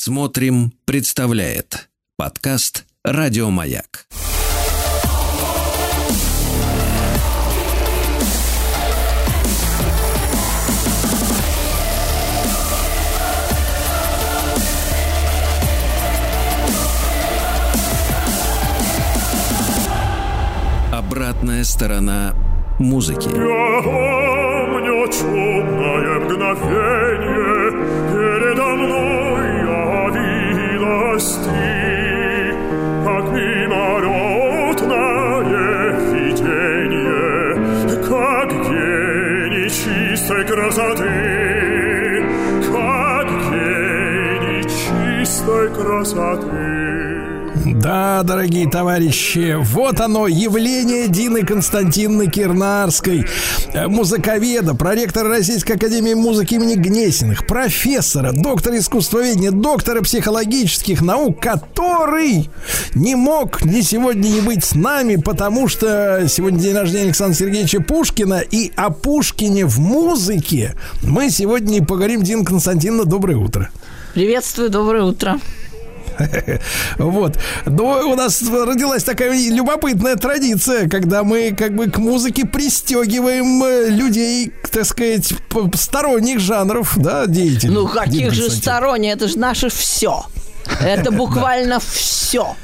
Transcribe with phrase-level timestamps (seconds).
[0.00, 4.06] Смотрим, представляет подкаст Радиомаяк.
[20.92, 22.36] Обратная сторона
[22.78, 23.26] музыки.
[23.26, 25.08] Я помню
[26.20, 27.57] мгновение,
[45.98, 47.18] красоты.
[47.66, 53.26] Да, дорогие товарищи, вот оно, явление Дины Константиновны Кирнарской,
[53.72, 62.48] э, музыковеда, проректора Российской Академии Музыки имени Гнесиных, профессора, доктора искусствоведения, доктора психологических наук, который
[62.94, 67.80] не мог ни сегодня не быть с нами, потому что сегодня день рождения Александра Сергеевича
[67.80, 72.22] Пушкина, и о Пушкине в музыке мы сегодня и поговорим.
[72.22, 73.70] Дина Константиновна, доброе утро.
[74.14, 75.38] Приветствую, доброе утро.
[76.98, 77.38] Вот.
[77.66, 83.90] Но у нас родилась такая любопытная традиция, когда мы как бы к музыке пристегиваем э,
[83.90, 85.32] людей, так сказать,
[85.74, 87.72] сторонних жанров, да, деятелей.
[87.72, 89.14] Ну, каких же сторонних?
[89.14, 90.24] Это же наше все.
[90.80, 92.56] Это буквально все.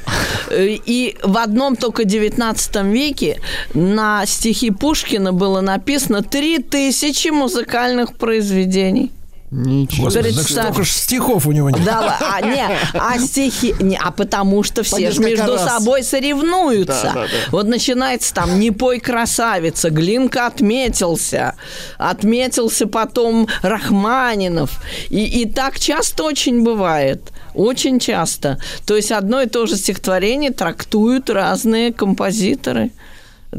[0.51, 3.41] И в одном только 19 веке
[3.73, 9.11] на стихи Пушкина было написано 3000 музыкальных произведений.
[9.55, 10.49] Господи, так Представь.
[10.49, 11.85] столько ж стихов у него нет.
[11.85, 15.65] Да, а, не, а стихи, не, а потому что все же между раз.
[15.65, 17.03] собой соревнуются.
[17.05, 17.29] Да, да, да.
[17.53, 21.55] Вот начинается там «Не пой, красавица», Глинка отметился,
[21.99, 24.81] отметился потом Рахманинов.
[25.09, 27.33] И, и так часто очень бывает.
[27.55, 28.59] Очень часто.
[28.85, 32.91] То есть одно и то же стихотворение трактуют разные композиторы.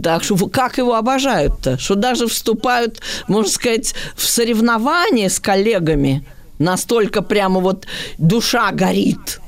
[0.01, 1.77] Так что как его обожают-то?
[1.77, 6.25] Что даже вступают, можно сказать, в соревнования с коллегами.
[6.59, 7.85] Настолько прямо вот
[8.17, 9.39] душа горит.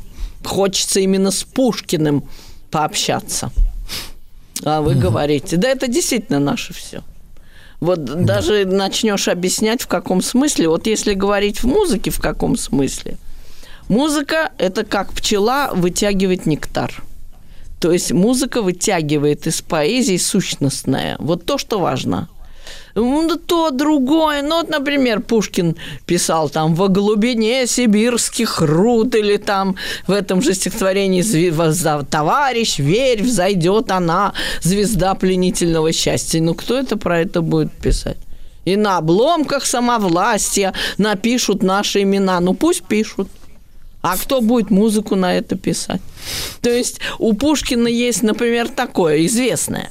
[0.44, 2.24] Хочется именно с Пушкиным
[2.72, 3.52] пообщаться.
[4.64, 7.04] А вы говорите, да это действительно наше все.
[7.80, 10.68] Вот даже начнешь объяснять, в каком смысле.
[10.68, 13.18] Вот если говорить в музыке, в каком смысле.
[13.88, 17.04] Музыка– это как пчела вытягивает нектар.
[17.80, 21.16] То есть музыка вытягивает из поэзии сущностное.
[21.20, 22.28] Вот то, что важно.
[22.96, 24.42] Ну, то, другое.
[24.42, 25.76] Ну, вот, например, Пушкин
[26.08, 29.76] писал там «Во глубине сибирских руд» или там
[30.08, 34.34] в этом же стихотворении «Зви- возда- «Товарищ, верь, взойдет она,
[34.64, 36.42] звезда пленительного счастья».
[36.42, 38.18] Ну, кто это про это будет писать?
[38.66, 42.40] И на обломках самовластия напишут наши имена.
[42.40, 43.30] Ну, пусть пишут.
[44.02, 46.02] А кто будет музыку на это писать?
[46.62, 49.90] То есть у Пушкина есть, например, такое известное,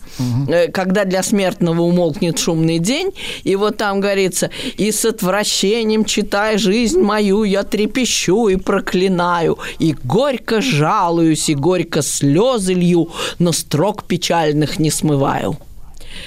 [0.49, 3.13] э, когда для смертного умолкнет шумный день,
[3.45, 9.95] и вот там говорится, и с отвращением, читая жизнь мою, я трепещу и проклинаю, и
[10.05, 15.59] горько жалуюсь, и горько слезы лью, но строк печальных не смываю.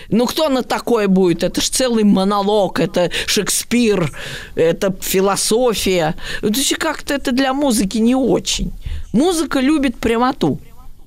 [0.09, 1.43] Ну, кто на такое будет?
[1.43, 4.11] Это ж целый монолог, это Шекспир,
[4.55, 6.15] это философия.
[6.41, 8.71] То есть как-то это для музыки не очень.
[9.13, 10.59] Музыка любит прямоту.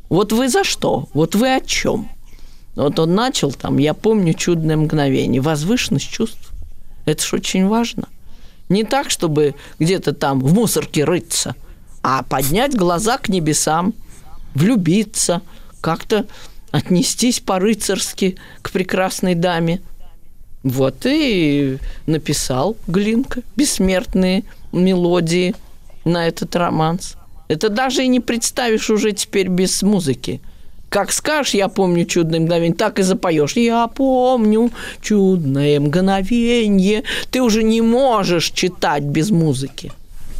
[0.09, 1.09] Вот вы за что?
[1.15, 2.09] Вот вы о чем?
[2.75, 6.53] Вот он начал там, я помню чудное мгновение, возвышенность чувств.
[7.05, 8.09] Это ж очень важно.
[8.69, 11.55] Не так, чтобы где-то там в мусорке рыться,
[12.03, 13.93] а поднять глаза к небесам,
[14.55, 15.43] влюбиться,
[15.81, 16.27] как-то
[16.73, 19.81] отнестись по-рыцарски к прекрасной даме.
[20.65, 25.55] Вот и написал Глинка бессмертные мелодии
[26.05, 27.17] на этот романс.
[27.49, 30.41] Это даже и не представишь уже теперь без музыки.
[30.89, 33.57] Как скажешь, я помню чудное мгновение, так и запоешь.
[33.57, 37.03] Я помню чудное мгновение.
[37.31, 39.93] Ты уже не можешь читать без музыки.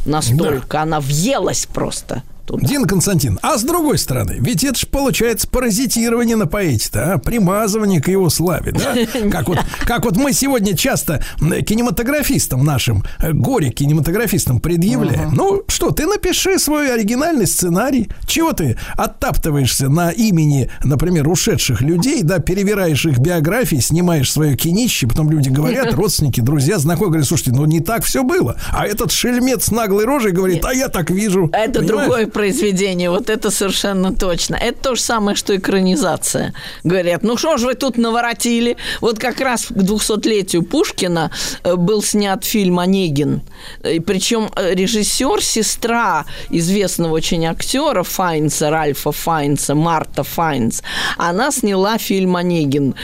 [0.05, 2.67] Настолько она въелась просто туда.
[2.67, 7.17] Дин Константин, а с другой стороны, ведь это же получается паразитирование на поэте-то, а?
[7.17, 8.95] примазывание к его славе, да?
[9.31, 15.31] Как вот, как вот мы сегодня часто кинематографистам нашим, э, горе-кинематографистам предъявляем.
[15.33, 18.09] Ну что, ты напиши свой оригинальный сценарий.
[18.25, 25.07] Чего ты оттаптываешься на имени, например, ушедших людей, да, перевираешь их биографии, снимаешь свое кинище,
[25.07, 28.55] потом люди говорят, родственники, друзья, знакомые, говорят, слушайте, ну не так все было.
[28.71, 31.49] А этот шельмец с наглой рожей говорит, а я так вижу.
[31.53, 32.07] Это Понимаешь?
[32.07, 34.55] другое произведение, вот это совершенно точно.
[34.55, 36.53] Это то же самое, что экранизация.
[36.83, 38.77] Говорят, ну что же вы тут наворотили?
[39.01, 41.31] Вот как раз к 200-летию Пушкина
[41.63, 43.41] э, был снят фильм «Онегин».
[43.83, 50.81] И причем э, режиссер, сестра известного очень актера Файнса, Ральфа Файнса, Марта Файнс,
[51.17, 52.95] она сняла фильм «Онегин».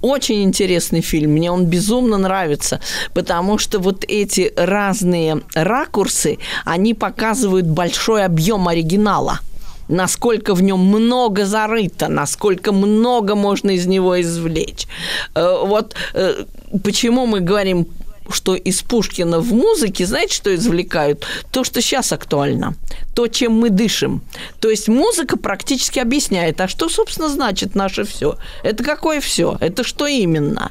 [0.00, 2.80] Очень интересный фильм, мне он безумно нравится,
[3.12, 9.40] потому что вот эти разные ракурсы, они показывают большой объем оригинала
[9.88, 14.88] насколько в нем много зарыто, насколько много можно из него извлечь.
[15.36, 16.44] Э, вот э,
[16.82, 17.86] почему мы говорим
[18.30, 21.26] что из Пушкина в музыке, знаете, что извлекают?
[21.50, 22.74] То, что сейчас актуально,
[23.14, 24.22] то, чем мы дышим.
[24.60, 28.36] То есть музыка практически объясняет, а что, собственно, значит наше все?
[28.62, 29.56] Это какое все?
[29.60, 30.70] Это что именно?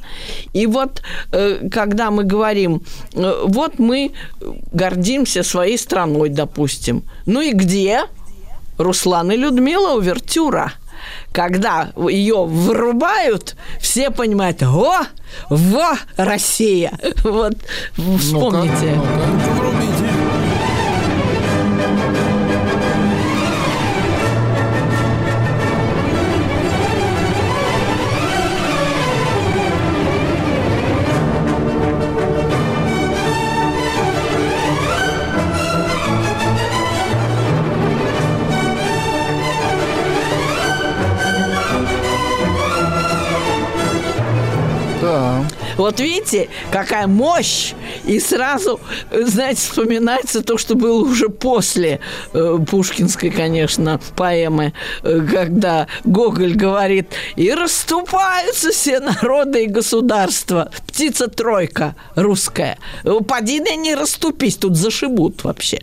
[0.53, 2.81] И вот, э, когда мы говорим,
[3.13, 4.11] вот мы
[4.71, 8.03] гордимся своей страной, допустим, ну и где?
[8.77, 10.73] Руслан и Людмила Увертюра.
[11.31, 15.03] Когда ее вырубают, все понимают, о,
[15.49, 16.97] во, Россия.
[17.23, 17.55] Вот,
[17.95, 18.93] вспомните.
[18.95, 20.04] Ну-ка, ну-ка,
[45.77, 47.73] Вот видите, какая мощь!
[48.05, 48.79] И сразу,
[49.11, 51.99] знаете, вспоминается то, что было уже после
[52.33, 54.73] э, пушкинской, конечно, поэмы,
[55.03, 60.71] э, когда Гоголь говорит, и расступаются все народы и государства.
[60.87, 62.77] Птица-тройка русская.
[63.27, 65.81] Поди не расступись, тут зашибут вообще.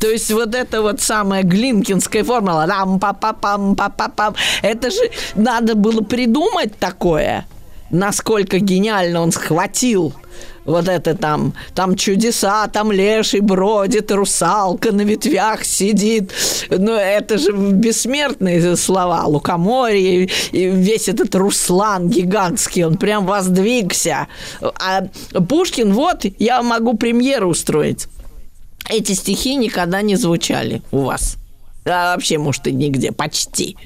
[0.00, 4.34] То есть вот это вот самая глинкинская формула, рам па па пам па па пам
[4.62, 7.46] это же надо было придумать такое
[7.90, 10.14] насколько гениально он схватил
[10.66, 16.32] вот это там, там чудеса, там леший бродит, русалка на ветвях сидит.
[16.68, 19.24] Ну, это же бессмертные слова.
[19.26, 24.26] Лукоморье, и весь этот Руслан гигантский, он прям воздвигся.
[24.60, 25.02] А
[25.48, 28.08] Пушкин, вот, я могу премьеру устроить.
[28.88, 31.36] Эти стихи никогда не звучали у вас
[31.86, 33.76] а вообще, может, и нигде, почти.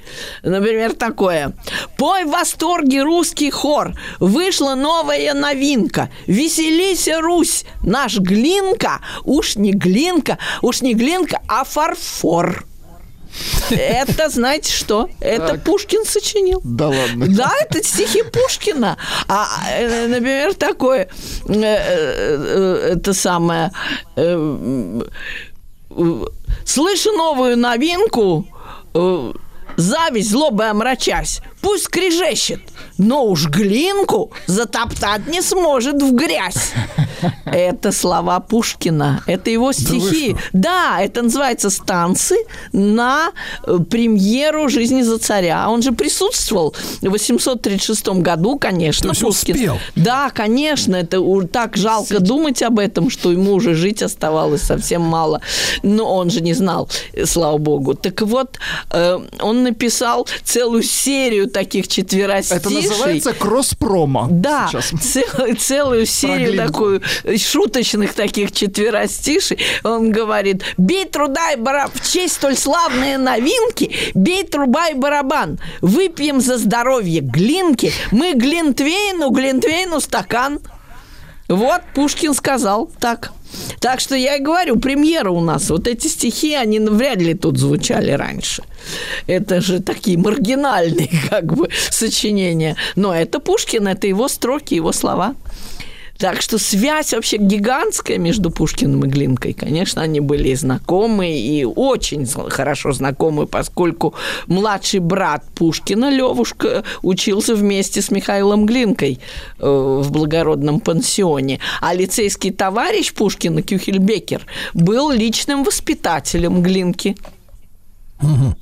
[0.42, 1.52] Например, такое.
[1.96, 10.38] «Пой в восторге русский хор, вышла новая новинка, веселись, Русь, наш Глинка, уж не Глинка,
[10.62, 12.64] уж не Глинка, а фарфор».
[13.70, 15.08] Это, знаете что?
[15.20, 15.64] Это так.
[15.64, 16.60] Пушкин сочинил.
[16.64, 17.26] Да ладно.
[17.28, 18.96] Да, это стихи Пушкина.
[19.28, 21.08] А, э, например, такое,
[21.48, 23.70] э, э, это самое,
[26.64, 28.46] слышу новую новинку,
[28.94, 29.32] э,
[29.76, 32.60] зависть, злоба омрачась, пусть скрежещет,
[32.98, 36.72] но уж глинку затоптать не сможет в грязь.
[37.44, 40.36] Это слова Пушкина, это его стихи.
[40.52, 42.36] Да, да это называется «Станцы»
[42.72, 43.32] на
[43.66, 45.68] э, премьеру «Жизни за царя».
[45.68, 49.56] Он же присутствовал в 836 году, конечно, То Пушкин.
[49.56, 49.78] Успел.
[49.96, 51.20] Да, конечно, это
[51.52, 52.22] так жалко Сейчас.
[52.22, 55.40] думать об этом, что ему уже жить оставалось совсем мало.
[55.82, 56.88] Но он же не знал,
[57.24, 57.94] слава богу.
[57.94, 58.58] Так вот,
[58.90, 62.58] э, он написал целую серию таких четверостишей.
[62.58, 64.28] Это называется кросс-промо.
[64.30, 64.70] Да,
[65.00, 65.24] цел,
[65.58, 67.02] целую серию такую
[67.36, 69.58] шуточных таких четверостишей.
[69.84, 75.58] Он говорит, бей труда и барабан, в честь столь славные новинки, бей труба и барабан,
[75.80, 80.60] выпьем за здоровье глинки, мы глинтвейну, глинтвейну стакан.
[81.48, 83.32] Вот Пушкин сказал так.
[83.80, 85.70] Так что я и говорю, премьера у нас.
[85.70, 88.62] Вот эти стихи, они вряд ли тут звучали раньше.
[89.26, 92.76] Это же такие маргинальные как бы сочинения.
[92.96, 95.34] Но это Пушкин, это его строки, его слова.
[96.20, 99.54] Так что связь вообще гигантская между Пушкиным и Глинкой.
[99.54, 104.12] Конечно, они были знакомы и очень хорошо знакомы, поскольку
[104.46, 109.18] младший брат Пушкина, Левушка, учился вместе с Михаилом Глинкой
[109.58, 111.58] э, в благородном пансионе.
[111.80, 114.42] А лицейский товарищ Пушкина, Кюхельбекер,
[114.74, 117.16] был личным воспитателем Глинки.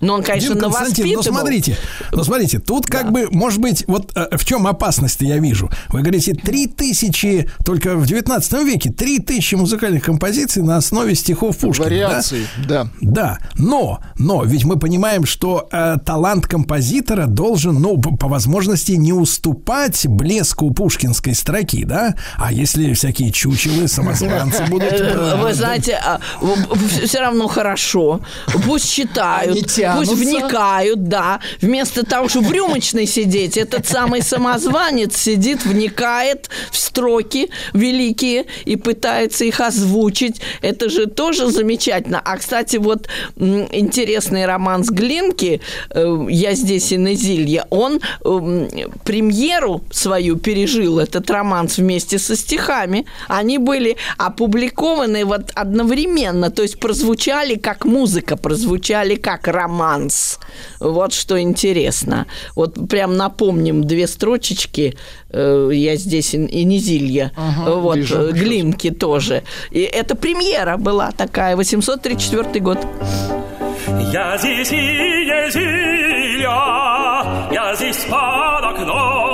[0.00, 1.38] Но он, конечно, Дим Константин, ну навоспитывал.
[1.38, 1.76] смотрите,
[2.12, 5.70] ну смотрите, тут как бы, может быть, вот э, в чем опасность я вижу.
[5.88, 11.58] Вы говорите, три тысячи, только в 19 веке, три тысячи музыкальных композиций на основе стихов
[11.58, 11.88] Пушкина.
[11.88, 11.94] да?
[11.94, 12.88] Вариации, да.
[13.00, 18.92] Да, но, но ведь мы понимаем, что э, талант композитора должен, ну, по, по возможности
[18.92, 22.14] не уступать блеску пушкинской строки, да?
[22.36, 24.92] А если всякие чучелы, самозванцы будут...
[25.42, 25.98] Вы знаете,
[27.04, 28.20] все равно хорошо.
[28.64, 30.10] Пусть читают, Тянутся.
[30.12, 31.40] пусть вникают, да.
[31.60, 38.76] Вместо того, чтобы в рюмочной сидеть, этот самый самозванец сидит, вникает в строки великие и
[38.76, 40.40] пытается их озвучить.
[40.62, 42.20] Это же тоже замечательно.
[42.24, 48.68] А, кстати, вот интересный роман с Глинки э, «Я здесь и Назилья», он м,
[49.04, 53.06] премьеру свою пережил, этот роман вместе со стихами.
[53.28, 60.38] Они были опубликованы вот одновременно, то есть прозвучали как музыка, прозвучали как романс.
[60.80, 62.26] Вот что интересно.
[62.56, 64.96] Вот прям напомним две строчечки.
[65.30, 67.32] э, Я здесь и Низилья.
[67.36, 68.16] Ага, вот, вижу.
[68.28, 69.42] э, Глинки тоже.
[69.70, 72.78] И это премьера была такая, 834 год.
[74.12, 74.76] Я здесь и
[76.38, 79.27] Езилья, я здесь под окном,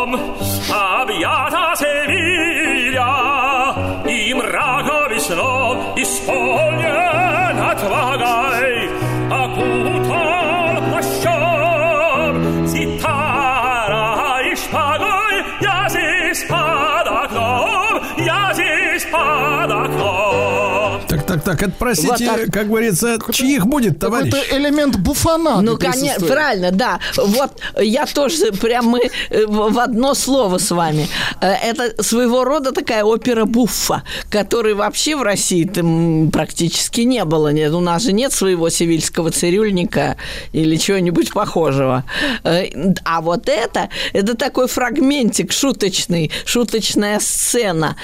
[21.44, 22.52] Так, это, простите, Вот так.
[22.52, 24.32] как говорится, чьих будет, товарищ?
[24.32, 25.60] Какой-то элемент буфана.
[25.60, 27.00] Ну, конечно, правильно, да.
[27.16, 31.08] Вот я тоже прям мы э, в одно слово с вами.
[31.40, 37.52] Э, Это своего рода такая опера буффа, которой вообще в России там практически не было.
[37.52, 40.16] Нет, у нас же нет своего севильского цирюльника
[40.52, 42.04] или чего-нибудь похожего.
[42.44, 42.66] Э,
[43.04, 47.96] А вот это, это такой фрагментик шуточный, шуточная сцена.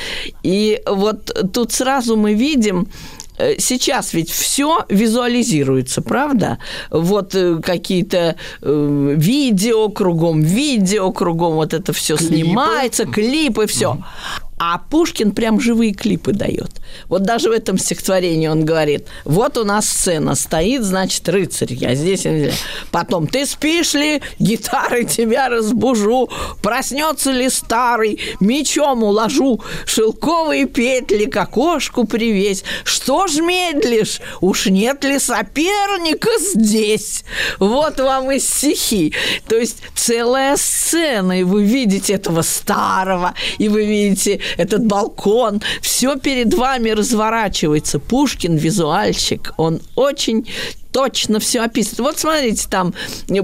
[0.43, 2.89] И вот тут сразу мы видим,
[3.59, 6.59] сейчас ведь все визуализируется, правда?
[6.91, 13.99] Вот э, какие-то э, видео кругом, видео кругом, вот это все снимается, клипы, все.
[14.63, 16.71] А Пушкин прям живые клипы дает.
[17.09, 21.95] Вот даже в этом стихотворении он говорит, вот у нас сцена стоит, значит, рыцарь, я
[21.95, 22.21] здесь.
[22.21, 22.61] здесь.
[22.91, 26.29] Потом, ты спишь ли, гитарой тебя разбужу,
[26.61, 32.63] проснется ли старый, мечом уложу, шелковые петли к окошку привесь.
[32.85, 37.25] Что ж медлишь, уж нет ли соперника здесь?
[37.59, 39.15] Вот вам и стихи.
[39.49, 46.17] То есть целая сцена, и вы видите этого старого, и вы видите этот балкон, все
[46.17, 47.99] перед вами разворачивается.
[47.99, 50.47] Пушкин визуальщик, он очень
[50.93, 52.01] точно все описывает.
[52.01, 52.95] Вот смотрите, там,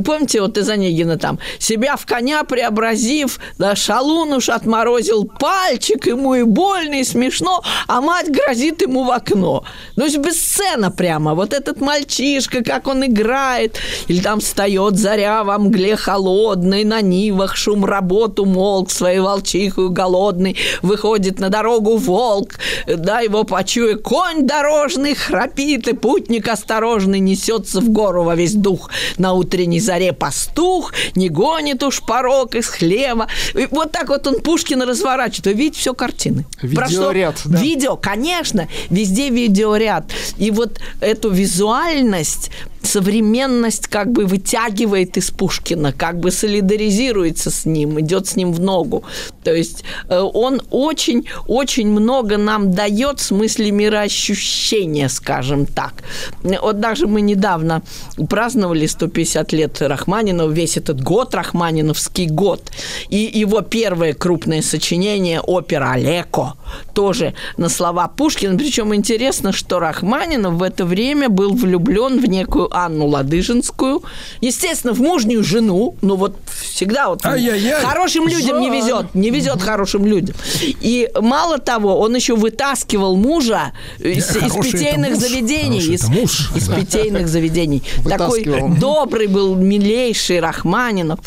[0.05, 6.35] помните, вот из Онегина там, себя в коня преобразив, да, шалун уж отморозил пальчик, ему
[6.35, 9.65] и больно, и смешно, а мать грозит ему в окно.
[9.97, 11.35] Ну, есть бесцена прямо.
[11.35, 17.57] Вот этот мальчишка, как он играет, или там встает заря во мгле холодной, на нивах
[17.57, 22.55] шум работу молк, своей волчихою голодный, выходит на дорогу волк,
[22.87, 28.91] да, его почуя, конь дорожный храпит, и путник осторожный несется в гору во весь дух.
[29.19, 33.29] На утренней заре пастух не гонит уж порог из хлева.
[33.55, 35.47] И вот так вот он Пушкина разворачивает.
[35.47, 36.47] Вы видите все картины.
[36.75, 37.11] Про что?
[37.11, 37.59] Видеоряд, да.
[37.59, 40.11] Видео, конечно, везде видеоряд.
[40.39, 42.51] И вот эту визуальность
[42.87, 48.61] современность как бы вытягивает из Пушкина, как бы солидаризируется с ним, идет с ним в
[48.61, 49.05] ногу.
[49.45, 55.95] То есть э, он очень-очень много нам дает в смысле мироощущения, скажем так.
[56.43, 57.83] Вот даже мы недавно
[58.29, 62.71] праздновали 150 лет Рахманинова, весь этот год, Рахманиновский год.
[63.09, 66.55] И его первое крупное сочинение, опера «Олеко»,
[66.95, 68.59] тоже на слова Пушкина.
[68.59, 74.03] Причем интересно, что Рахманинов в это время был влюблен в некую Анну Ладыжинскую.
[74.43, 75.97] Естественно, в мужнюю жену.
[76.03, 77.83] Ну вот всегда вот Ай-яй-яй.
[77.83, 79.15] хорошим людям не везет.
[79.15, 80.37] Не везет хорошим людям.
[80.63, 85.79] И мало того, он еще вытаскивал мужа из, из питейных заведений.
[85.79, 86.51] Из, муж.
[86.55, 87.83] из питейных заведений.
[88.05, 88.45] Такой
[88.79, 91.21] добрый был, милейший Рахманинов.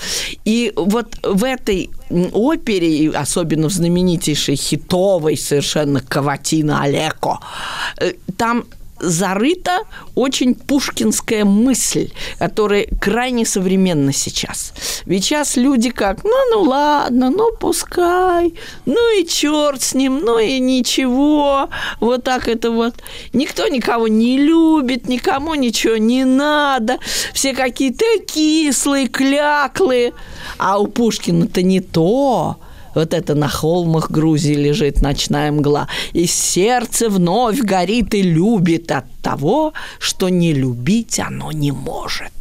[0.45, 7.39] И вот в этой опере, особенно в знаменитейшей хитовой совершенно Каватина Олеко,
[7.97, 8.65] э, там
[8.99, 9.79] зарыта
[10.15, 14.73] очень пушкинская мысль, которая крайне современна сейчас.
[15.05, 18.53] Ведь сейчас люди как, ну, ну ладно, ну пускай,
[18.85, 22.95] ну и черт с ним, ну и ничего, вот так это вот.
[23.33, 26.99] Никто никого не любит, никому ничего не надо,
[27.33, 30.13] все какие-то кислые, кляклые,
[30.57, 32.57] а у Пушкина-то не то.
[32.95, 35.87] Вот это на холмах Грузии лежит ночная мгла.
[36.13, 42.31] И сердце вновь горит и любит от того, что не любить оно не может.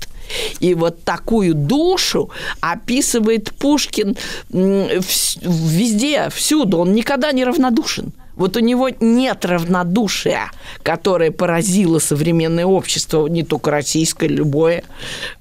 [0.60, 4.16] И вот такую душу описывает Пушкин
[4.50, 6.78] везде, всюду.
[6.78, 8.12] Он никогда не равнодушен.
[8.38, 10.52] Вот у него нет равнодушия,
[10.84, 14.84] которое поразило современное общество, не только российское, любое.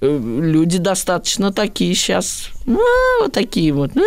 [0.01, 2.71] Э, люди достаточно такие сейчас, а,
[3.21, 3.91] вот такие вот.
[3.95, 4.01] А,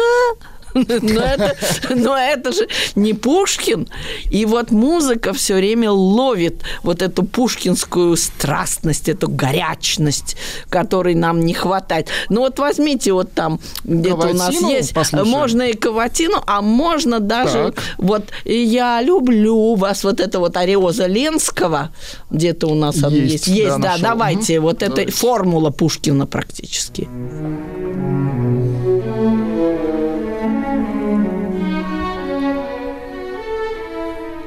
[0.74, 1.56] но это,
[1.90, 3.88] но это же не Пушкин.
[4.30, 10.36] И вот музыка все время ловит вот эту пушкинскую страстность, эту горячность,
[10.68, 12.08] которой нам не хватает.
[12.28, 15.30] Ну вот возьмите вот там где-то у нас есть, послушаем.
[15.30, 17.84] можно и Каватину, а можно даже так.
[17.98, 21.90] вот «Я люблю вас», вот это вот Ариоза Ленского,
[22.30, 23.46] где-то у нас есть, он есть.
[23.46, 24.68] Есть, да, да давайте, угу.
[24.68, 27.08] вот это формула Пушкина практически.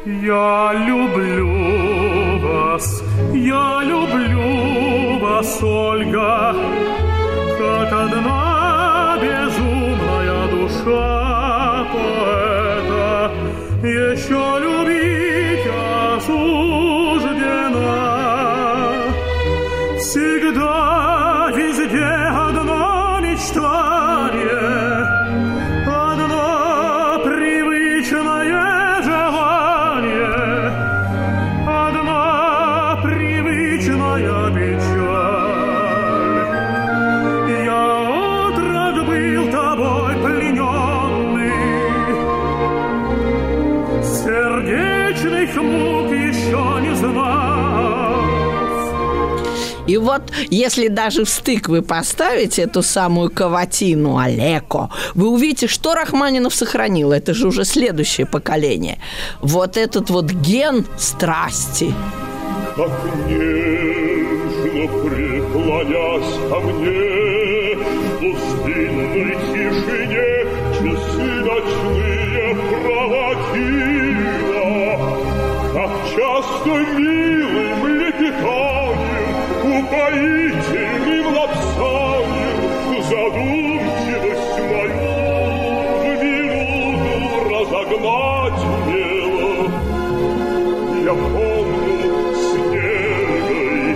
[0.05, 3.01] Я люблю вас,
[3.33, 6.53] я люблю вас, Ольга,
[7.57, 13.31] как одна безумная душа поэта
[13.81, 15.67] еще любить
[16.17, 16.43] осуждена.
[19.99, 21.02] Всегда,
[49.87, 55.93] И вот, если даже в стык вы поставите эту самую каватину Олеко, вы увидите, что
[55.93, 57.11] Рахманинов сохранил.
[57.11, 58.99] Это же уже следующее поколение.
[59.41, 61.93] Вот этот вот ген страсти.
[62.75, 62.91] Как
[63.27, 70.43] нежно преклонясь ко мне В пустынной тишине
[79.79, 85.07] упоительным лапсанием задумчивость мою
[85.99, 87.15] в минуту
[87.49, 89.65] разогнать умела.
[91.03, 92.03] Я помню
[92.51, 93.95] снегой,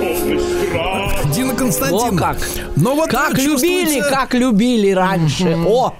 [0.00, 1.10] полный страх.
[1.32, 2.16] Дина Константиновна.
[2.16, 2.38] О, как.
[2.76, 5.56] Но вот как любили, как любили раньше.
[5.66, 5.94] О,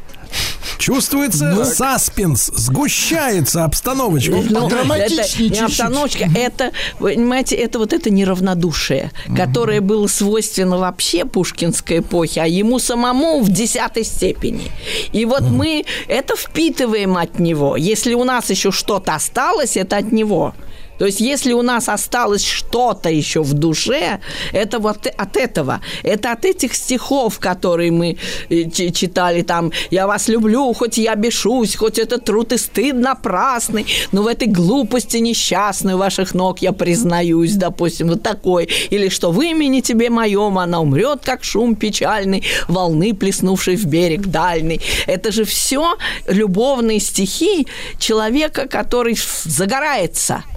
[0.87, 4.31] Чувствуется ну, саспенс, сгущается обстановочка.
[4.31, 6.71] Ну, это не обстановочка, это,
[7.01, 13.51] понимаете, это вот это неравнодушие, которое было свойственно вообще пушкинской эпохе, а ему самому в
[13.51, 14.71] десятой степени.
[15.11, 17.77] И вот мы это впитываем от него.
[17.77, 20.55] Если у нас еще что-то осталось, это от него.
[20.99, 24.21] То есть, если у нас осталось что-то еще в душе,
[24.53, 25.81] это вот от этого.
[26.03, 28.17] Это от этих стихов, которые мы
[28.49, 33.87] э, читали там «Я вас люблю, хоть я бешусь, хоть это труд и стыд напрасный,
[34.13, 38.69] но в этой глупости несчастной ваших ног я признаюсь», допустим, вот такой.
[38.91, 44.27] Или что «В имени тебе моем она умрет, как шум печальный, волны, плеснувшей в берег
[44.27, 44.81] дальний».
[45.07, 47.67] Это же все любовные стихи
[47.99, 50.45] человека, который загорается–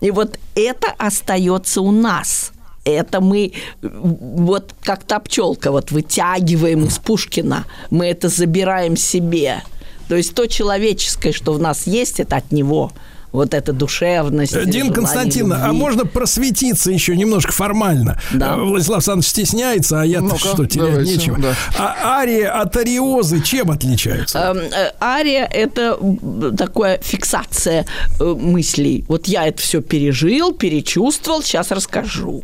[0.00, 2.52] и вот это остается у нас.
[2.84, 9.62] Это мы вот как та пчелка вот вытягиваем из Пушкина, мы это забираем себе.
[10.08, 12.92] То есть то человеческое, что в нас есть, это от него–
[13.32, 14.70] вот эта душевность.
[14.70, 18.20] Дин Константин, а можно просветиться еще немножко формально?
[18.32, 18.54] Да.
[18.54, 21.38] Э, Владислав Александрович стесняется, а я ну что, терять давайте, нечего.
[21.38, 21.54] Да.
[21.78, 24.38] А ария от ариозы чем отличаются?
[24.38, 25.98] Эм, э, ария– это
[26.56, 27.86] такая фиксация
[28.18, 29.04] э, мыслей.
[29.08, 32.42] Вот я это все пережил, перечувствовал, сейчас расскажу.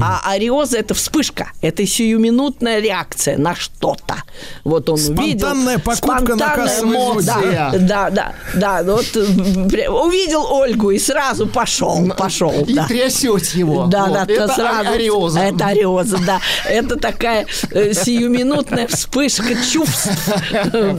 [0.00, 4.16] А ариоза– это вспышка, это сиюминутная реакция на что-то.
[4.64, 5.80] Вот он Спонтанная увидел.
[5.80, 7.32] покупка на мо- звезде.
[7.32, 9.20] да, да, да, да, вот э,
[9.68, 12.52] пря- увидел Ольгу и сразу пошел, пошел.
[12.66, 12.86] И да.
[12.86, 13.86] трясете его.
[13.86, 14.12] Да, Вот.
[14.14, 14.90] да, это то сразу.
[14.90, 15.40] ариоза.
[15.40, 16.40] Это ариоза, да.
[16.68, 20.10] Это такая э, сиюминутная вспышка чувств.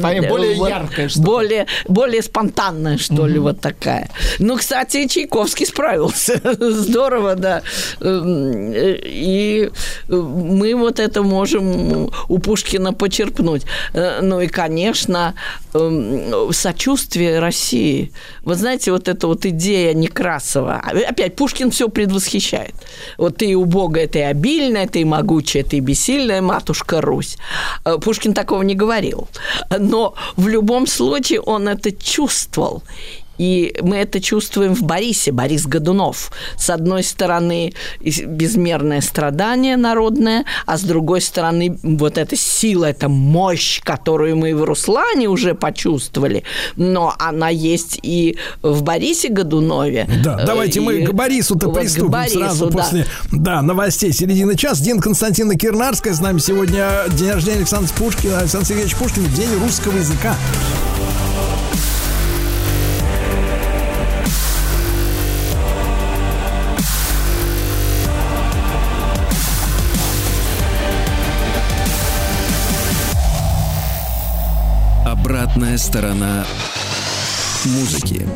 [0.02, 0.70] Понятно, более Вот.
[0.70, 1.26] яркое что-то.
[1.26, 4.10] Более, более спонтанная, что ли, вот такая.
[4.40, 6.42] Ну, кстати, Чайковский справился.
[6.60, 7.62] Здорово, да.
[8.38, 9.72] И
[10.08, 13.64] мы вот это можем у Пушкина почерпнуть.
[13.94, 15.34] Э, Ну и, конечно,
[15.74, 18.12] эм, сочувствие России.
[18.44, 20.82] Вы знаете, вот эта вот идея Некрасова.
[21.10, 22.76] Опять, Пушкин все предвосхищает.
[23.18, 27.38] Вот ты и убогая, ты и обильная, ты и могучая, ты и бессильная, матушка Русь.
[27.86, 29.28] Э, Пушкин такого не говорил.
[29.80, 32.84] Но в любом случае он это чувствовал.
[33.38, 36.32] И мы это чувствуем в Борисе, Борис Годунов.
[36.58, 43.82] С одной стороны, безмерное страдание народное, а с другой стороны, вот эта сила, эта мощь,
[43.84, 46.44] которую мы в Руслане уже почувствовали,
[46.76, 50.08] но она есть и в Борисе Годунове.
[50.24, 52.78] Да, давайте Э, мы и к Борису-то вот к приступим Борису, сразу да.
[52.78, 54.80] после да, новостей середины час.
[54.80, 59.98] Дин Константина Кирнарская с нами сегодня день рождения Александра Пушкина, Александр Сергеевич Пушкин, день русского
[59.98, 60.36] языка.
[75.58, 76.46] Обратная сторона
[77.66, 78.28] музыки.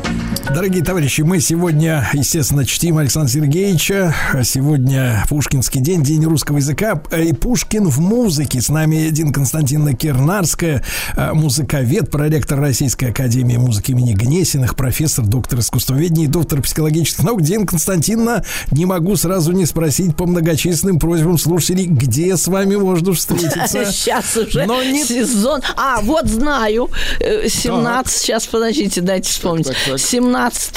[0.54, 4.14] Дорогие товарищи, мы сегодня, естественно, чтим Александра Сергеевича.
[4.44, 7.00] Сегодня Пушкинский день, день русского языка.
[7.16, 8.60] И Пушкин в музыке.
[8.60, 10.82] С нами Дин Константиновна Кирнарская,
[11.16, 17.42] э, музыковед, проректор Российской Академии музыки имени Гнесиных, профессор, доктор искусствоведения и доктор психологических наук.
[17.42, 23.12] Дин Константиновна, не могу сразу не спросить по многочисленным просьбам слушателей, где с вами можно
[23.14, 23.84] встретиться.
[23.90, 25.60] Сейчас уже Но не- сезон.
[25.76, 26.90] А, вот знаю.
[27.20, 29.66] Э, 17, сейчас, подождите, дайте вспомнить.
[29.66, 29.98] так, так.
[29.98, 30.76] 17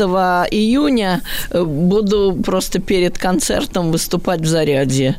[0.52, 1.22] июня
[1.52, 5.18] э, буду просто перед концертом выступать в Зарядье.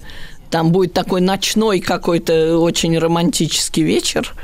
[0.51, 4.35] Там будет такой ночной какой-то очень романтический вечер,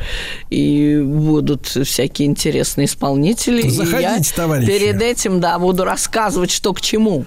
[0.51, 3.63] и будут всякие интересные исполнители.
[3.63, 4.67] И я Заходите, товарищи.
[4.67, 7.25] Перед этим, да, буду рассказывать, что к чему.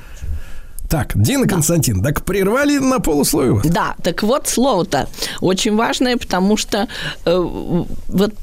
[0.89, 3.65] Так, Дина Константин, так прервали на полусловие вас.
[3.65, 5.07] Да, так вот слово-то
[5.41, 6.87] очень важное, потому что
[7.25, 7.35] э,
[8.07, 8.33] вот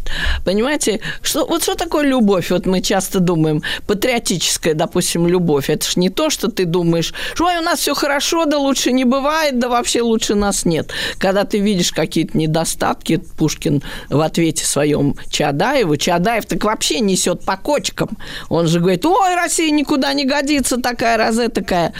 [0.44, 2.50] понимаете, что вот что такое любовь?
[2.50, 5.70] Вот мы часто думаем патриотическая, допустим, любовь.
[5.70, 8.92] Это ж не то, что ты думаешь, что «Ой, у нас все хорошо, да лучше
[8.92, 10.90] не бывает, да вообще лучше нас нет.
[11.18, 17.56] Когда ты видишь какие-то недостатки, Пушкин в ответе своем Чадаеву, Чадаев так вообще несет по
[17.56, 18.10] кочкам.
[18.48, 21.92] Он же говорит, ой, Россия никуда не годится, такая розе такая.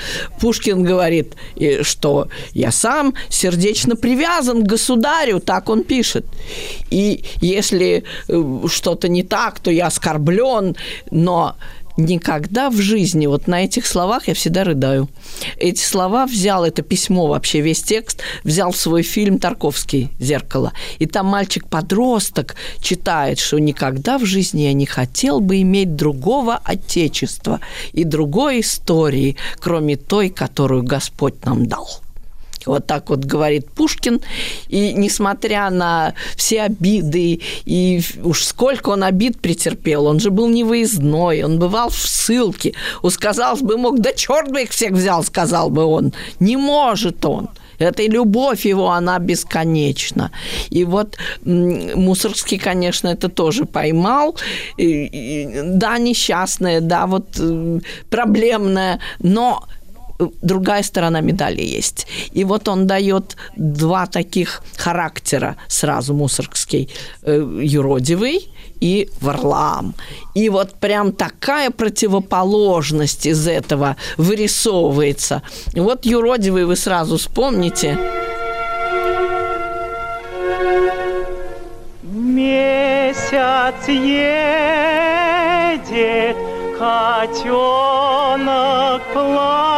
[0.43, 1.37] Пушкин говорит,
[1.83, 6.27] что я сам сердечно привязан к государю, так он пишет.
[6.91, 10.75] И если э, что-то не так, то я оскорблен,
[11.13, 11.55] но
[11.97, 15.09] никогда в жизни, вот на этих словах я всегда рыдаю.
[15.57, 20.73] Эти слова взял, это письмо вообще, весь текст, взял в свой фильм Тарковский «Зеркало».
[20.99, 27.61] И там мальчик-подросток читает, что никогда в жизни я не хотел бы иметь другого отечества
[27.93, 32.02] и другой истории, кроме той, которую Господь нам дал.
[32.67, 34.21] Вот так вот говорит Пушкин.
[34.69, 41.43] И несмотря на все обиды, и уж сколько он обид претерпел, он же был невыездной,
[41.43, 42.75] он бывал в ссылке.
[43.03, 46.13] Уж, казалось бы, мог, да черт бы их всех взял, сказал бы он.
[46.41, 47.49] Не может он.
[47.79, 50.31] Эта любовь его, она бесконечна.
[50.71, 54.37] И вот Мусоргский, конечно, это тоже поймал.
[54.77, 57.41] И- и, да, несчастная, да, вот
[58.09, 59.65] проблемная, но
[60.19, 62.07] другая сторона медали есть.
[62.33, 66.89] И вот он дает два таких характера сразу мусоргский,
[67.23, 68.49] э, юродивый
[68.81, 69.95] и Варлам.
[70.35, 75.43] И вот прям такая противоположность из этого вырисовывается.
[75.75, 77.99] Вот юродивый вы сразу вспомните.
[82.03, 84.77] Месяц едет,
[86.79, 87.83] котенок
[89.13, 89.72] плачет,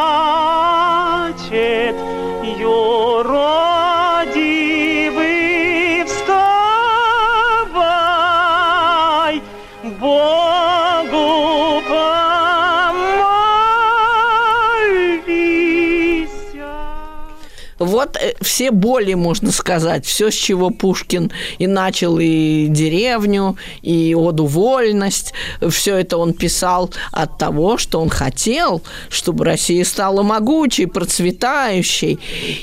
[18.04, 24.14] Вот э, все боли, можно сказать, все, с чего Пушкин и начал и деревню, и
[24.14, 25.32] оду вольность,
[25.70, 32.18] все это он писал от того, что он хотел, чтобы Россия стала могучей, процветающей,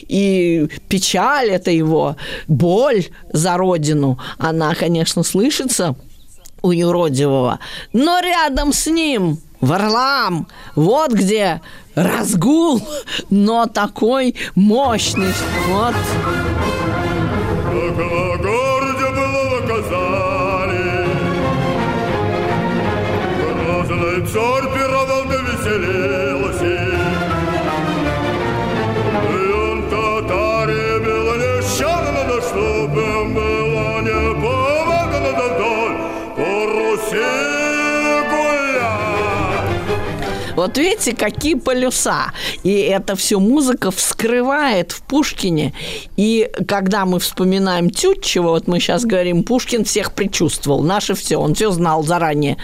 [0.08, 5.96] и печаль это его, боль за родину, она, конечно, слышится
[6.62, 7.58] у юродивого,
[7.94, 11.62] но рядом с ним Варлам, вот где
[11.96, 12.82] разгул,
[13.30, 15.34] но такой мощный.
[15.68, 15.96] Вот.
[17.72, 20.82] На городе было Казани,
[23.64, 26.31] Грозный царь пировал да веселился.
[40.62, 42.34] Вот видите, какие полюса.
[42.62, 45.74] И это все музыка вскрывает в Пушкине.
[46.18, 51.56] И когда мы вспоминаем Тютчева, вот мы сейчас говорим, Пушкин всех предчувствовал, наше все, он
[51.56, 52.58] все знал заранее.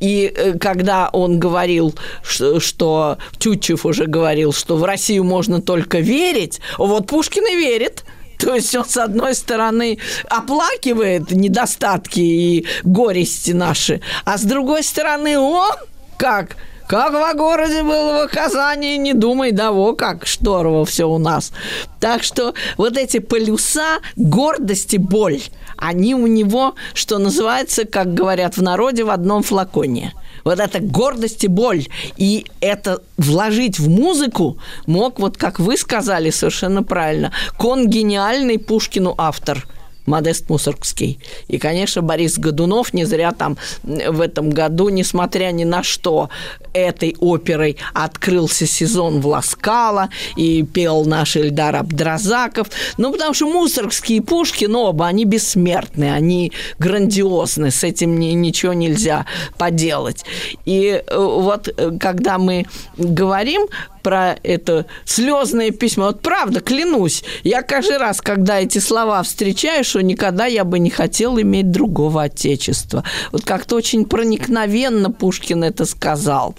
[0.00, 6.00] И э, когда он говорил, что, что Тютчев уже говорил, что в Россию можно только
[6.00, 8.04] верить, вот Пушкин и верит.
[8.40, 15.38] То есть он, с одной стороны, оплакивает недостатки и горести наши, а с другой стороны,
[15.38, 15.72] он
[16.18, 16.56] как
[16.86, 21.52] как во городе было в Казани, не думай, да, как здорово все у нас.
[22.00, 25.40] Так что вот эти полюса гордости, боль,
[25.76, 30.12] они у него, что называется, как говорят в народе, в одном флаконе.
[30.44, 31.86] Вот это гордость и боль.
[32.16, 39.66] И это вложить в музыку мог, вот как вы сказали совершенно правильно, конгениальный Пушкину автор–
[40.06, 41.18] Модест Мусоргский.
[41.48, 46.30] И, конечно, Борис Годунов не зря там в этом году, несмотря ни на что,
[46.76, 52.68] этой оперой открылся сезон в Ласкало и пел наш Эльдар Абдразаков.
[52.98, 58.72] Ну, потому что Мусоргский и Пушкин оба, они бессмертны, они грандиозны, с этим ни- ничего
[58.72, 59.26] нельзя
[59.58, 60.24] поделать.
[60.64, 63.66] И э, вот э, когда мы говорим
[64.06, 66.04] про это слезное письмо.
[66.04, 70.90] Вот правда, клянусь, я каждый раз, когда эти слова встречаю, что никогда я бы не
[70.90, 73.02] хотел иметь другого отечества.
[73.32, 76.54] Вот как-то очень проникновенно Пушкин это сказал.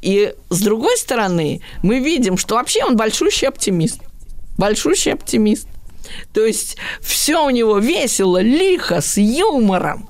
[0.00, 4.00] И с другой стороны, мы видим, что вообще он большущий оптимист.
[4.58, 5.66] Большущий оптимист.
[6.32, 10.08] То есть все у него весело, лихо, с юмором.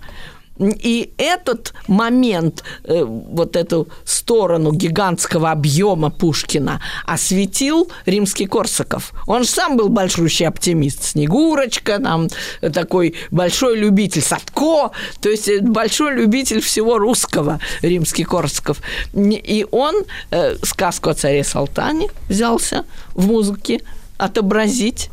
[0.63, 9.13] И этот момент, э, вот эту сторону гигантского объема Пушкина осветил римский Корсаков.
[9.27, 11.03] Он же сам был большущий оптимист.
[11.05, 12.29] Снегурочка, там,
[12.73, 18.79] такой большой любитель Садко, то есть э, большой любитель всего русского римский Корсаков.
[19.15, 23.81] И он э, сказку о царе Салтане взялся в музыке
[24.19, 25.11] отобразить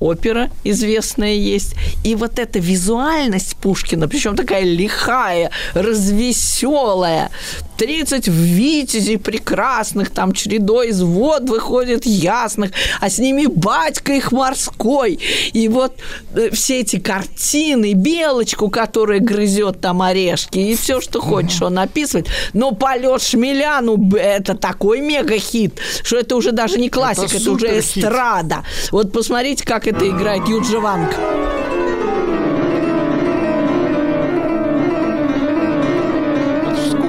[0.00, 1.74] опера известная есть.
[2.04, 7.30] И вот эта визуальность Пушкина, причем такая лихая, развеселая,
[7.78, 15.18] 30 витязей прекрасных, там чередой из вод выходит ясных, а с ними батька их морской.
[15.52, 15.94] И вот
[16.34, 22.26] э, все эти картины, белочку, которая грызет там орешки, и все, что хочешь, он описывает.
[22.52, 27.68] Но полет шмеля, ну, это такой мега-хит, что это уже даже не классика, это, уже
[27.68, 27.98] суперхит.
[27.98, 28.64] эстрада.
[28.90, 31.14] Вот посмотрите, как это играет Юджи Ванг.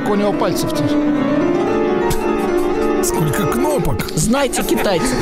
[0.10, 0.84] Сколько у него пальцев-то?
[3.04, 4.10] Сколько кнопок.
[4.16, 5.16] Знайте китайцев.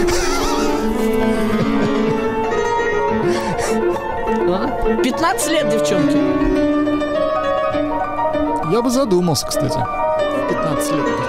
[4.47, 5.01] А?
[5.03, 6.15] 15 лет, девчонки.
[8.71, 9.77] Я бы задумался, кстати.
[9.77, 11.26] В 15 лет.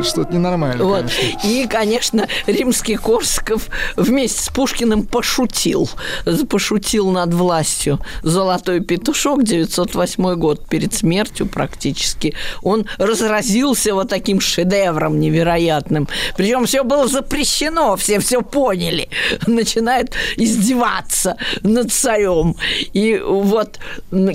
[0.00, 1.04] Это что-то ненормально, Вот.
[1.04, 1.46] конечно.
[1.46, 5.88] И, конечно, римский Корсаков вместе с Пушкиным пошутил.
[6.48, 8.00] Пошутил над властью.
[8.22, 12.34] «Золотой петушок», 908 год, перед смертью практически.
[12.62, 16.08] Он разразился вот таким шедевром невероятным.
[16.36, 19.08] Причем все было запрещено, все все поняли.
[19.46, 22.56] Начинает издеваться над царем.
[22.94, 23.78] И вот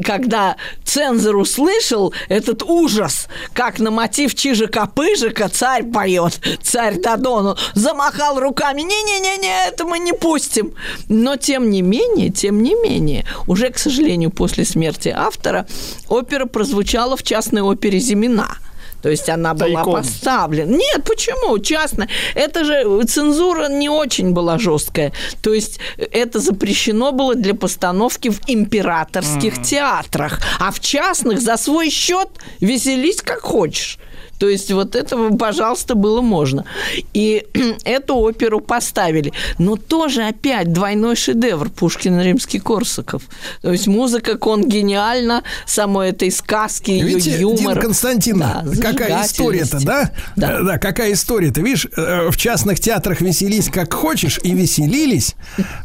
[0.03, 8.81] когда цензор услышал этот ужас, как на мотив Чижика-Пыжика царь поет, царь Дадону, замахал руками,
[8.81, 10.73] не-не-не-не, это мы не пустим.
[11.07, 15.65] Но тем не менее, тем не менее, уже, к сожалению, после смерти автора,
[16.09, 18.57] опера прозвучала в частной опере «Зимина».
[19.01, 19.93] То есть она была Тайком.
[19.93, 20.71] поставлена.
[20.71, 21.59] Нет, почему?
[21.59, 22.07] Частно.
[22.33, 25.13] Это же цензура не очень была жесткая.
[25.43, 30.39] То есть это запрещено было для постановки в императорских театрах.
[30.59, 33.99] А в частных за свой счет веселись как хочешь.
[34.39, 36.65] То есть вот этого, пожалуйста, было можно.
[37.13, 37.45] И
[37.85, 39.33] эту оперу поставили.
[39.57, 43.23] Но тоже опять двойной шедевр Пушкин, Римский, Корсаков.
[43.61, 47.57] То есть музыка конгениальна, самой этой сказки, ее Видите, юмор.
[47.57, 50.11] Дина Константиновна, Да, какая история-то, да?
[50.35, 50.59] Да.
[50.59, 51.61] Э, Да, какая история-то.
[51.61, 55.35] Видишь, э, в частных театрах веселись как хочешь и веселились,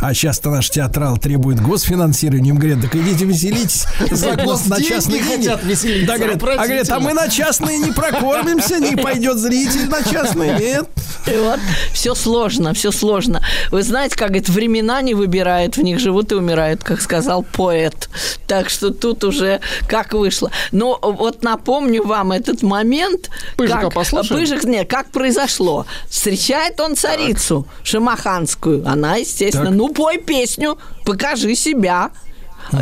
[0.01, 2.51] а сейчас-то наш театрал требует госфинансирования.
[2.51, 5.49] Им говорят, так идите веселитесь за год на частные деньги.
[5.49, 7.93] хотят веселиться, Да, говорят, а говорят, а мы на частные не
[8.41, 10.89] прокормимся, не пойдет зритель на частные, нет.
[11.27, 11.61] И вот
[11.93, 13.43] все сложно, все сложно.
[13.71, 18.09] Вы знаете, как это времена не выбирают, в них живут и умирают, как сказал поэт.
[18.47, 20.51] Так что тут уже как вышло.
[20.73, 23.31] Но вот напомню вам этот момент.
[23.57, 24.41] Пыжика как, послушаем?
[24.41, 25.87] Пыжик, нет, как произошло.
[26.09, 28.87] Встречает он царицу Шамаханскую.
[28.87, 29.75] Она, естественно, Так.
[29.75, 32.11] ну пой песню, покажи себя.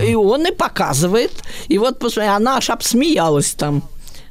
[0.04, 1.32] И он и показывает.
[1.68, 3.82] И вот, посмотри, она аж обсмеялась там.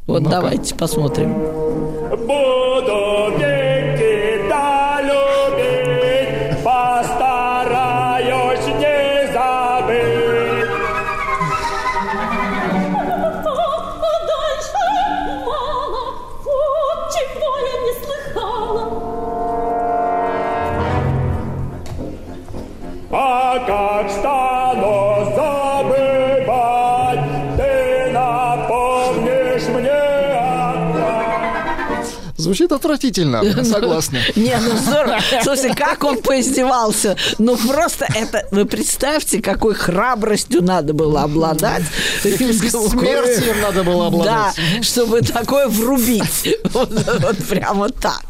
[0.07, 1.33] Вот давайте посмотрим.
[1.33, 6.63] Буду веки да любить,
[32.47, 34.19] Звучит отвратительно, согласна.
[34.37, 35.19] Не, ну здорово.
[35.43, 37.17] Слушай, как он поиздевался.
[37.39, 38.47] Ну просто это...
[38.51, 41.83] Вы представьте, какой храбростью надо было обладать.
[42.23, 44.55] Бессмертием надо было Да, обладать.
[44.85, 46.57] чтобы такое врубить.
[46.73, 48.21] Вот прямо так.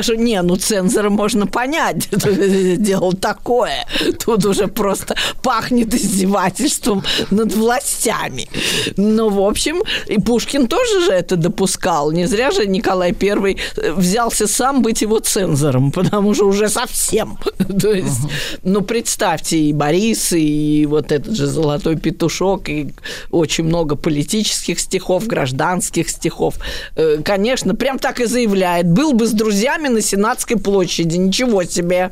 [0.00, 2.08] Что, не, ну цензора можно понять.
[2.78, 3.86] Делал такое.
[4.24, 8.48] Тут уже просто пахнет издевательством над властями.
[8.96, 12.12] Ну, в общем, и Пушкин тоже же это допускал.
[12.12, 17.38] Не зря же Николай Первый взялся сам быть его цензором, потому что уже совсем.
[17.80, 18.20] То есть,
[18.62, 22.92] ну, представьте, и Борис, и вот этот же «Золотой петушок», и
[23.30, 26.54] очень много политических стихов, гражданских стихов.
[26.96, 28.86] Э, Конечно, прям так и заявляет.
[28.86, 31.16] Был бы с друзьями на Сенатской площади.
[31.16, 32.10] Ничего себе.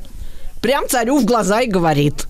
[0.63, 2.27] Прям царю в глаза и говорит.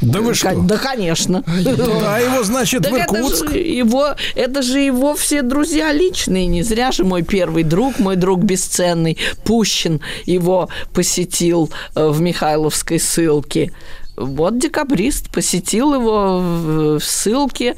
[0.00, 0.54] Да вы что?
[0.54, 1.44] Да, конечно.
[1.46, 3.50] Да, его, значит, Так в это Иркутск.
[3.50, 6.46] же его, это же его все друзья личные.
[6.46, 12.98] Не зря же мой первый друг, мой друг бесценный, Пущин, его посетил э, в Михайловской
[12.98, 13.72] ссылке.
[14.16, 16.38] Вот декабрист посетил его
[16.98, 17.74] в ссылке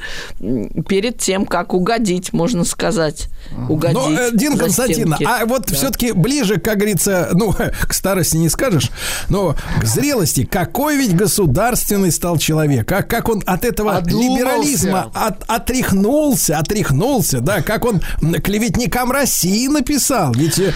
[0.87, 3.27] перед тем, как угодить, можно сказать.
[3.69, 3.95] Угодить.
[3.97, 5.23] Но, э, Константиновна, стенки.
[5.41, 7.53] а вот все-таки ближе, как говорится, ну,
[7.87, 8.89] к старости не скажешь,
[9.29, 14.29] но к зрелости, какой ведь государственный стал человек, а как он от этого Одумался.
[14.29, 18.01] либерализма от- отряхнулся, отряхнулся, да, как он
[18.43, 20.71] клеветникам России написал, ведь э,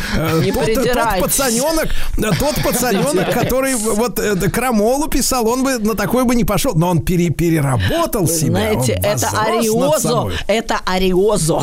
[0.54, 1.88] тот, тот пацаненок,
[2.40, 6.90] тот пацаненок, который вот э, Крамолу писал, он бы на такой бы не пошел, но
[6.90, 8.48] он пере- переработал Вы себя.
[8.74, 11.62] Знаете, он это ариозо, это ариозо.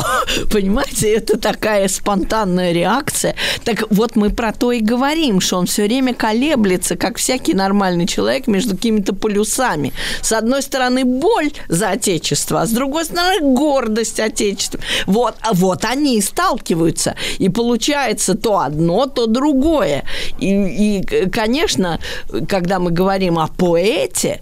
[0.51, 3.35] Понимаете, это такая спонтанная реакция.
[3.63, 8.07] Так вот мы про то и говорим, что он все время колеблется, как всякий нормальный
[8.07, 9.93] человек, между какими-то полюсами.
[10.21, 14.81] С одной стороны, боль за отечество, а с другой стороны, гордость отечеством.
[15.05, 17.15] Вот, а вот они и сталкиваются.
[17.37, 20.03] И получается то одно, то другое.
[20.39, 21.99] И, и, конечно,
[22.47, 24.41] когда мы говорим о поэте,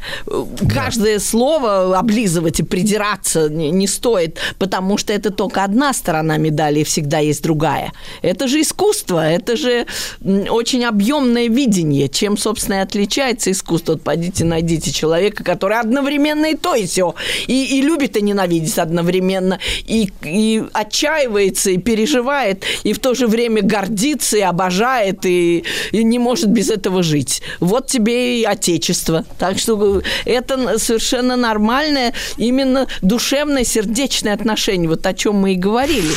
[0.73, 6.52] каждое слово облизывать и придираться не, не стоит, потому что это только одна сторона медали,
[6.53, 7.91] и всегда есть другая.
[8.21, 9.85] Это же искусство, это же
[10.23, 12.09] очень объемное видение.
[12.09, 13.93] Чем, собственно, и отличается искусство?
[13.93, 17.15] Вот пойдите, найдите человека, который одновременно и то, и все.
[17.47, 19.59] И, и любит, и ненавидит одновременно.
[19.85, 26.03] И, и отчаивается, и переживает, и в то же время гордится, и обожает, и, и
[26.03, 27.41] не может без этого жить.
[27.59, 29.25] Вот тебе и отечество.
[29.37, 34.89] Так что это н- совершенно нормальное, именно душевное, сердечное отношение.
[34.89, 36.13] Вот о чем мы и говорили.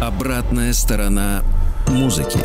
[0.00, 1.42] Обратная сторона
[2.02, 2.40] музыки.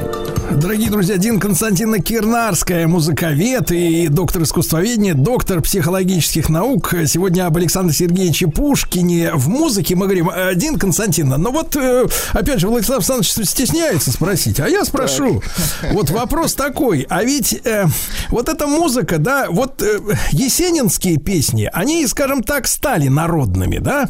[0.51, 6.93] Дорогие друзья, Дин Константина Кирнарская, музыковед и доктор искусствоведения, доктор психологических наук.
[7.05, 10.29] Сегодня об Александре Сергеевиче Пушкине в музыке мы говорим.
[10.29, 15.43] «Э, Дин Константиновна, ну вот, э, опять же, Владислав Александрович стесняется спросить, а я спрошу.
[15.91, 17.85] Вот вопрос такой, а ведь э,
[18.29, 19.99] вот эта музыка, да, вот э,
[20.31, 24.09] есенинские песни, они, скажем так, стали народными, да?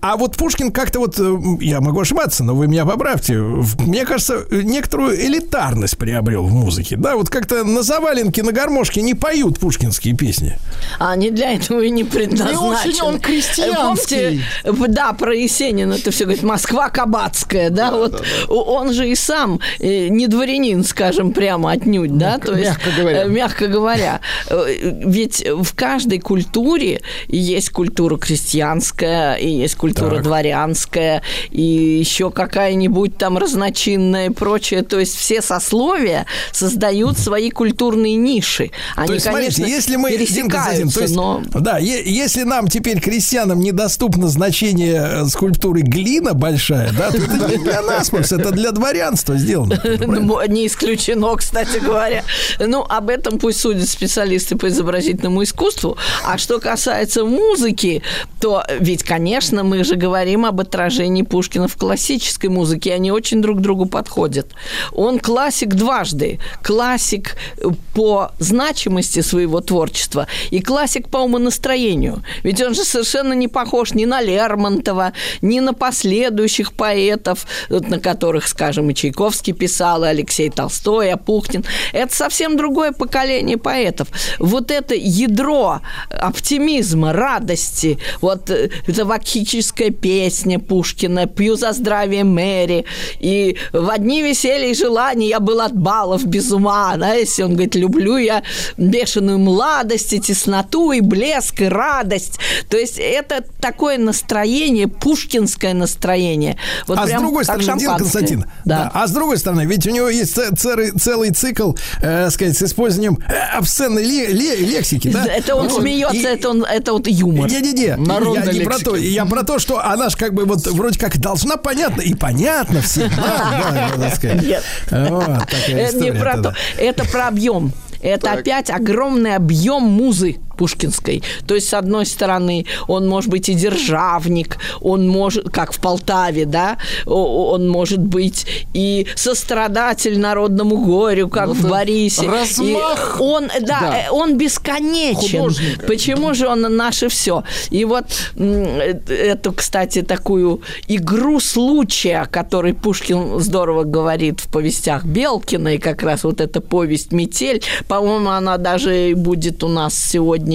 [0.00, 4.46] А вот Пушкин как-то вот, э, я могу ошибаться, но вы меня поправьте, мне кажется,
[4.80, 6.96] элитарность элитарность приобрел в музыке.
[6.96, 10.56] Да, вот как-то на заваленке, на гармошке не поют пушкинские песни.
[10.98, 12.60] А они для этого и не предназначены.
[12.60, 14.42] Не очень он крестьянский.
[14.64, 19.60] Помните, да, про Есенина это все говорит Москва Кабацкая, да, вот он же и сам
[19.78, 23.22] э, не дворянин, скажем прямо отнюдь, да, то есть мягко говоря.
[23.24, 24.64] э, мягко говоря, Э,
[25.04, 30.22] ведь в каждой культуре есть культура крестьянская, и есть культура Так.
[30.24, 38.16] дворянская, и еще какая-нибудь там разночинная и прочее, то есть все сословия создают свои культурные
[38.16, 38.70] ниши.
[38.94, 41.42] Они, то есть, смотрите, конечно, если мы, пересекаются, то есть, но...
[41.52, 47.56] да, если нам теперь крестьянам недоступно значение э, скульптуры глина большая, да, то это не
[47.62, 49.80] для нас, это для дворянства сделано.
[50.06, 52.24] Ну, Не исключено, кстати говоря.
[52.58, 55.96] Ну, об этом пусть судят специалисты по изобразительному искусству.
[56.24, 58.02] А что касается музыки,
[58.40, 62.94] то ведь, конечно, мы же говорим об отражении Пушкина в классической музыке.
[62.94, 64.52] Они очень друг к другу подходят.
[64.92, 66.38] Он классик дважды.
[66.62, 72.22] Классик э, по значимости своего творчества и классик по умонастроению.
[72.42, 77.98] Ведь он же совершенно не похож ни на Лермонтова, ни на последующих поэтов, вот на
[77.98, 81.64] которых, скажем, и Чайковский писал, и Алексей Толстой, и Апухтин.
[81.92, 84.08] Это совсем другое поколение поэтов.
[84.38, 85.80] Вот это ядро
[86.10, 92.84] оптимизма, радости, вот э, это вакхическая песня Пушкина «Пью за здравие Мэри»,
[93.20, 97.74] и в одни веселья и желания я был от балов без ума, знаете, он говорит,
[97.74, 98.42] люблю я
[98.76, 102.38] бешеную младость, и тесноту, и блеск, и радость.
[102.68, 106.56] То есть это такое настроение, пушкинское настроение.
[106.86, 107.96] Вот а с другой как стороны, Дин.
[107.96, 108.90] Константин, Да.
[108.94, 113.18] а с другой стороны, ведь у него есть целый, целый цикл, э, сказать, с использованием
[113.28, 115.24] э, обсценной ле- ле- лексики, да?
[115.26, 115.80] Это он Вот.
[115.82, 117.48] смеется, И- это, он, это вот юмор.
[117.50, 120.98] Не-не-не, я не про то, я про то, что она же как бы вот вроде
[120.98, 124.35] как должна понятно и понятно всем, да, да, так сказать.
[124.42, 124.62] Нет.
[124.90, 126.54] Это не про то.
[126.78, 127.72] Это про объем.
[128.02, 131.22] Это опять огромный объем музы пушкинской.
[131.46, 136.44] То есть, с одной стороны, он может быть и державник, он может, как в Полтаве,
[136.46, 142.26] да, он может быть и сострадатель народному горю, как Ну, в Борисе.
[142.28, 143.16] размах.
[143.18, 144.12] И он, да, Да.
[144.12, 145.40] он бесконечен.
[145.40, 145.86] Художника.
[145.86, 147.44] Почему же он наше все?
[147.70, 155.04] И вот э, эту, кстати, такую игру случая, о которой Пушкин здорово говорит в повестях
[155.04, 160.45] Белкина, и как раз вот эта повесть «Метель», по-моему, она даже будет у нас сегодня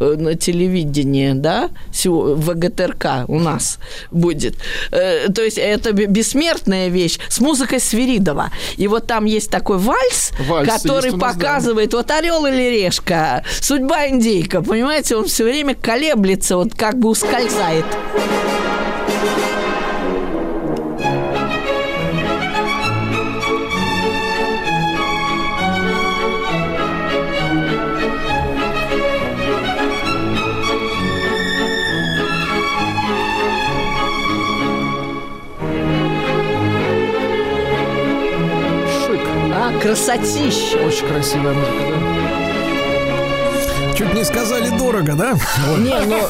[0.00, 1.70] э, на телевидении, да,
[2.04, 3.78] ВГТРК у нас
[4.10, 4.54] будет.
[4.92, 8.50] Э, То есть это бе- бессмертная вещь с музыкой Свиридова.
[8.76, 11.18] И вот там есть такой вальс, Вальс который да.
[11.18, 17.08] показывает вот орел или решка, судьба индейка, понимаете, он все время колеблется, вот как бы
[17.08, 17.84] ускользает.
[39.90, 40.78] Красотища.
[40.86, 42.19] Очень красивая музыка, да?
[44.00, 45.34] Чуть не сказали дорого, да?
[45.76, 46.20] Не, ну,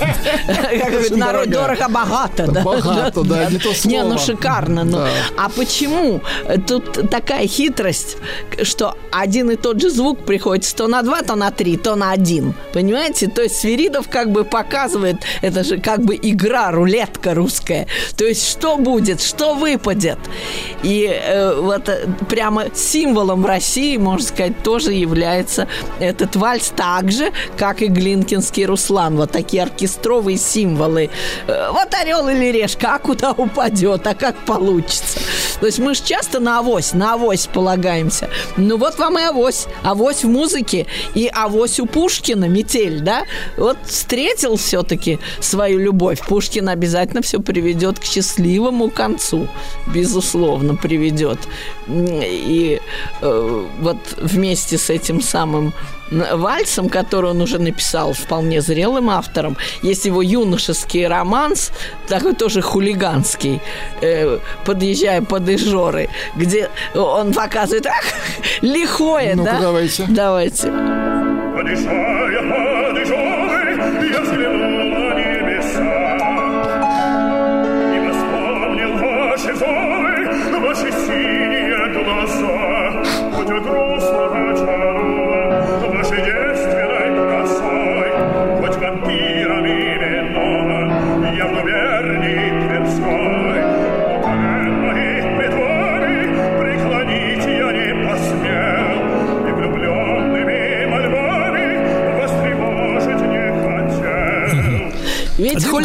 [0.81, 1.89] как говорит, народ дорого.
[1.89, 2.63] богато, да.
[2.63, 4.19] Богато, да, не то Не, ну слово.
[4.19, 4.83] шикарно.
[4.83, 5.07] ну.
[5.37, 6.21] А почему?
[6.67, 8.17] Тут такая хитрость,
[8.65, 12.11] что один и тот же звук приходится то на два, то на три, то на
[12.11, 12.55] один.
[12.73, 13.29] Понимаете?
[13.29, 17.87] То есть Свиридов как бы показывает, это же как бы игра, рулетка русская.
[18.17, 20.19] То есть что будет, что выпадет.
[20.83, 25.69] И э, вот э, прямо символом России, можно сказать, тоже является
[26.01, 27.31] этот вальс так же,
[27.61, 29.17] как и Глинкинский Руслан.
[29.17, 31.11] Вот такие оркестровые символы.
[31.47, 35.21] Э, Вот орел или решка, а куда упадет, а как получится.
[35.61, 38.31] То есть мы же часто на авось, на авось полагаемся.
[38.57, 39.67] Ну вот вам и авось.
[39.83, 43.25] Авось в музыке и авось у Пушкина, метель, да?
[43.59, 46.27] Вот встретил все-таки свою любовь.
[46.27, 49.49] Пушкин обязательно все приведет к счастливому концу.
[49.87, 51.39] Безусловно, приведет.
[51.89, 52.81] И
[53.21, 55.75] э, вот вместе с этим самым
[56.11, 61.71] вальсом, который он уже написал вполне зрелым автором, есть его юношеский романс,
[62.09, 63.61] такой тоже хулиганский.
[64.01, 68.05] Э, подъезжая под комедии Жоры, где он показывает, ах,
[68.63, 69.61] лихое, Ну-ка, да?
[69.61, 70.07] давайте.
[70.09, 70.73] Давайте.
[71.57, 72.70] Подышая,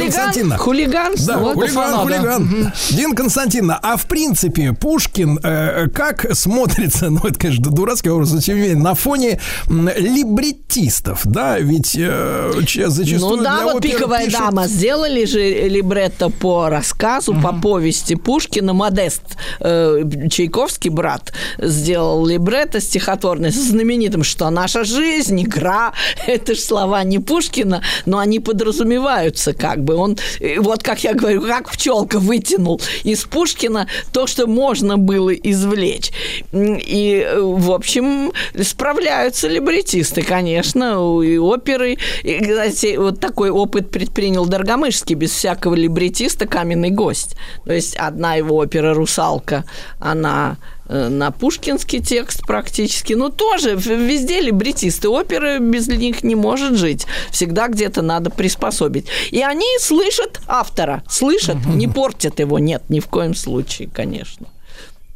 [0.05, 0.57] Хулиган, Константиновна.
[0.57, 1.33] хулиганство.
[1.33, 1.97] Да, вот хулиган, да.
[1.97, 2.71] хулиган.
[2.91, 8.41] Дина Константиновна, а в принципе Пушкин э, как смотрится, ну это, конечно, дурацкий образ, но
[8.41, 9.39] тем не менее, на фоне
[9.69, 12.51] м, либреттистов, да, ведь э,
[12.87, 18.73] зачастую Ну да, вот «Пиковая пишут- дама» сделали же либретто по рассказу, по повести Пушкина.
[18.73, 19.21] Модест
[19.59, 25.93] э, Чайковский, брат, сделал либретто стихотворное со знаменитым, что наша жизнь, игра,
[26.27, 29.94] это же слова не Пушкина, но они подразумеваются как бы.
[29.95, 35.33] Он, э, вот как я говорю, как пчелка вытянул из Пушкина то, что можно было
[35.33, 36.11] извлечь.
[36.53, 38.31] И, э, в общем,
[38.61, 41.97] справляются либретисты, конечно, и оперы.
[42.23, 47.35] И, кстати, вот такой опыт предпринял Доргомышский без всякого либретиста «Каменный гость».
[47.65, 49.65] То есть одна его опера «Русалка»,
[49.99, 50.57] она
[50.89, 53.13] на пушкинский текст практически.
[53.13, 55.09] Ну, тоже в- везде либретисты.
[55.09, 57.05] Опера без них не может жить.
[57.31, 59.07] Всегда где-то надо приспособить.
[59.31, 61.03] И они слышат автора.
[61.09, 62.59] Слышат, не портят его.
[62.59, 64.47] Нет, ни в коем случае, конечно.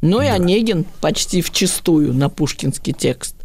[0.00, 3.36] Ну и Онегин почти вчистую на пушкинский текст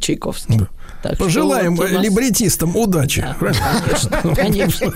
[0.00, 0.58] Чайковский.
[1.02, 3.26] Так Пожелаем вот нас- либретистам удачи.
[4.36, 4.92] Конечно.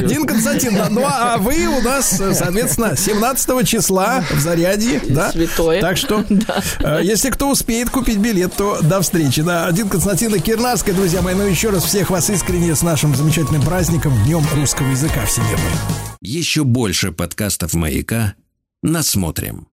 [0.08, 5.30] Дин Константиновна, ну а вы у нас, соответственно, 17 числа в Зарядье, да?
[5.30, 5.80] Святое.
[5.80, 6.24] Так что,
[6.80, 9.42] э, если кто успеет купить билет, то до встречи.
[9.42, 13.62] Да, Дин Константиновна Кирнарская, друзья мои, ну еще раз всех вас искренне с нашим замечательным
[13.62, 15.58] праздником, Днем русского языка всемирным.
[16.20, 18.34] Еще больше подкастов «Маяка»
[18.82, 19.68] насмотрим.